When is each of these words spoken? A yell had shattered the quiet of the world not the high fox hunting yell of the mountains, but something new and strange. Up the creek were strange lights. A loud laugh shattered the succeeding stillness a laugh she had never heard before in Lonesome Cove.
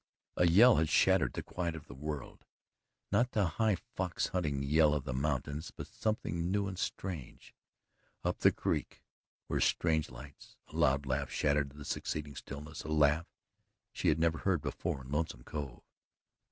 A 0.35 0.47
yell 0.47 0.77
had 0.77 0.89
shattered 0.89 1.33
the 1.33 1.43
quiet 1.43 1.75
of 1.75 1.85
the 1.85 1.93
world 1.93 2.43
not 3.11 3.33
the 3.33 3.45
high 3.45 3.75
fox 3.75 4.29
hunting 4.29 4.63
yell 4.63 4.95
of 4.95 5.03
the 5.03 5.13
mountains, 5.13 5.69
but 5.69 5.85
something 5.85 6.49
new 6.49 6.67
and 6.67 6.79
strange. 6.79 7.53
Up 8.23 8.39
the 8.39 8.51
creek 8.51 9.03
were 9.47 9.61
strange 9.61 10.09
lights. 10.09 10.57
A 10.69 10.75
loud 10.75 11.05
laugh 11.05 11.29
shattered 11.29 11.69
the 11.73 11.85
succeeding 11.85 12.35
stillness 12.35 12.81
a 12.83 12.87
laugh 12.87 13.27
she 13.93 14.07
had 14.07 14.17
never 14.17 14.39
heard 14.39 14.63
before 14.63 15.01
in 15.01 15.11
Lonesome 15.11 15.43
Cove. 15.43 15.83